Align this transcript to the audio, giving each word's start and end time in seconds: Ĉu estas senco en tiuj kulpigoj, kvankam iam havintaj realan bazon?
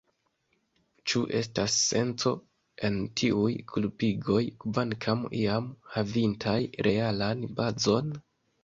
Ĉu 1.11 1.19
estas 1.39 1.75
senco 1.89 2.33
en 2.89 2.97
tiuj 3.23 3.53
kulpigoj, 3.75 4.43
kvankam 4.65 5.25
iam 5.45 5.71
havintaj 5.99 6.61
realan 6.91 7.51
bazon? 7.63 8.13